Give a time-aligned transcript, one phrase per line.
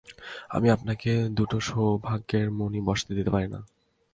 [0.49, 3.59] আমি আপনাকে দুটো সৌভাগ্যের মণি বসাতে দিতে পারি না।